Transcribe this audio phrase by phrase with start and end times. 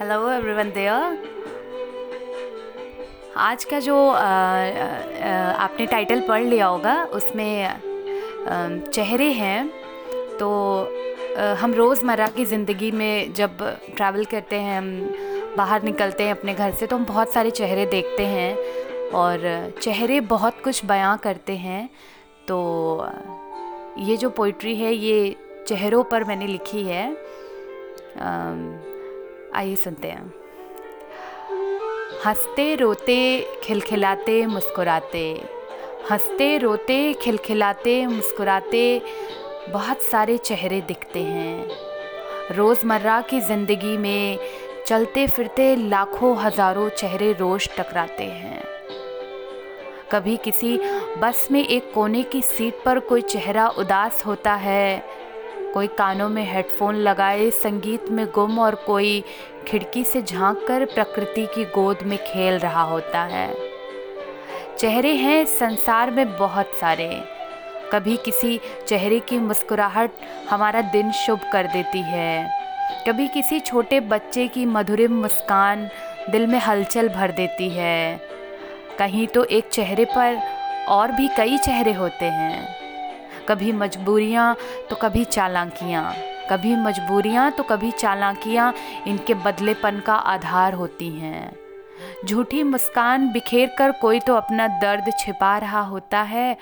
[0.00, 1.18] Hello everyone there
[3.36, 4.22] आज का जो आ, आ,
[5.64, 7.76] आपने टाइटल पढ़ लिया होगा उसमें आ,
[8.88, 9.68] चेहरे हैं
[10.38, 10.48] तो
[11.38, 13.62] आ, हम रोज़मर्रा की ज़िंदगी में जब
[13.96, 17.86] ट्रैवल करते हैं हम बाहर निकलते हैं अपने घर से तो हम बहुत सारे चेहरे
[17.86, 21.88] देखते हैं और चेहरे बहुत कुछ बयां करते हैं।
[22.48, 23.08] तो
[23.98, 25.36] ये जो पोइट्री है ये
[25.68, 27.06] चेहरों पर मैंने लिखी है।
[29.54, 30.34] आइए सुनते हैं।
[32.26, 35.40] हँसते, रोते, खिलखिलाते, मुस्कुराते।
[36.10, 39.02] हँसते, रोते, खिलखिलाते, मुस्कुराते,
[39.68, 41.68] बहुत सारे चेहरे दिखते हैं।
[42.54, 44.38] रोज़मर्रा की ज़िंदगी में
[44.86, 48.62] चलते फिरते लाखों, हज़ारों चेहरे रोज़ टकराते हैं।
[50.12, 50.78] कभी किसी
[51.18, 55.04] बस में एक कोने की सीट पर कोई चेहरा उदास होता है
[55.74, 59.24] कोई कानों में हेडफोन लगाए, संगीत में गुम और कोई
[59.68, 63.56] खिड़की से झाँक कर प्रकृति की गोद में खेल रहा होता है।
[64.78, 67.24] चेहरे हैं संसार में बहुत सारे।
[67.92, 70.10] कभी किसी चेहरे की मुस्कुराहट
[70.50, 72.48] हमारा दिन शुभ कर देती है।
[73.08, 75.88] कभी किसी छोटे बच्चे की मधुरिम मुस्कान
[76.30, 78.20] दिल में हलचल भर देती है।
[78.98, 80.42] कहीं तो एक चेहरे पर
[80.88, 82.83] और भी कई चेहरे होते हैं।
[83.48, 84.54] कभी मजबूरियाँ
[84.90, 86.14] तो कभी चालाकियाँ।
[86.50, 88.72] कभी मजबूरियाँ तो कभी चालाकियाँ,
[89.06, 91.56] इनके बदलेपन का आधार होती हैं।
[92.26, 96.56] झूठी मुस्कान बिखेर कर कोई तो अपना दर्द छिपा रहा होता है,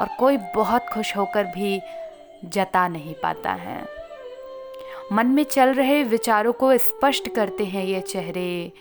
[0.00, 1.80] और कोई बहुत खुश होकर भी
[2.44, 3.84] जता नहीं पाता है।
[5.12, 8.72] मन में चल रहे विचारों को स्पष्ट करते हैं ये चेहरे।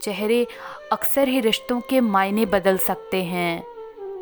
[0.00, 0.46] चेहरे
[0.92, 3.62] अक्सर ही रिश्तों के मायने बदल सकते हैं।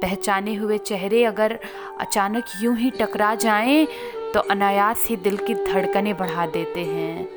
[0.02, 1.58] पहचाने हुए चेहरे अगर
[2.00, 3.86] अचानक यूँ ही टकरा जाएँ
[4.34, 7.28] तो अनायास ही दिल की धड़कनें बढ़ा देते हैं।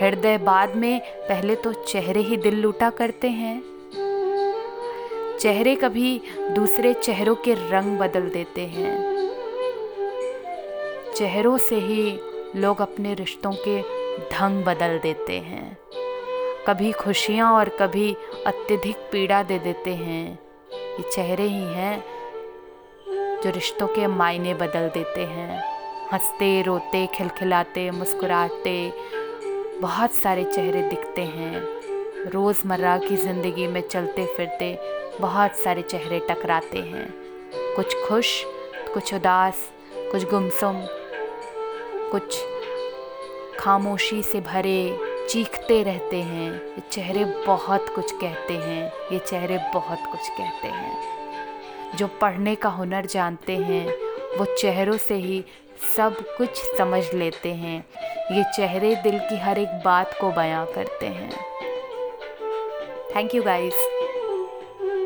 [0.00, 3.62] हृदय बाद में पहले तो चेहरे ही दिल लूटा करते हैं।
[5.40, 6.20] चेहरे कभी
[6.50, 8.94] दूसरे चेहरों के रंग बदल देते हैं।
[11.16, 12.18] चेहरों से ही
[12.56, 13.80] लोग अपने रिश्तों के
[14.30, 15.76] ढंग बदल देते हैं।
[16.66, 18.16] कभी खुशियाँ और कभी
[18.46, 20.38] अत्यधिक पीड़ा दे देते हैं।
[20.98, 22.04] ये चेहरे ही हैं
[23.42, 25.62] जो रिश्तों के मायने बदल देते हैं।
[26.12, 28.92] हँसते, रोते, खिलखिलाते, मुस्कुराते,
[29.80, 31.62] बहुत सारे चेहरे दिखते हैं।
[32.30, 34.78] रोज़मर्रा की ज़िंदगी में चलते फिरते
[35.20, 37.14] बहुत सारे चेहरे टकराते हैं।
[37.76, 38.44] कुछ खुश,
[38.94, 39.70] कुछ उदास,
[40.12, 40.80] कुछ गुमसुम,
[42.10, 42.38] कुछ
[43.58, 49.98] खामोशी से भरे चीखते रहते हैं, ये चेहरे बहुत कुछ कहते हैं, ये चेहरे बहुत
[49.98, 53.86] कुछ कहते हैं। जो पढ़ने का हुनर जानते हैं,
[54.38, 55.44] वो चेहरों से ही
[55.96, 57.84] सब कुछ समझ लेते हैं।
[58.32, 61.32] ये चेहरे दिल की हर एक बात को बयां करते हैं।
[63.16, 64.05] Thank you guys